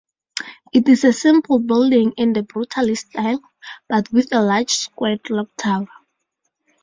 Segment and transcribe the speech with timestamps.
[0.73, 3.39] It is a simple building in the brutalist style,
[4.11, 5.89] with a large square clocktower.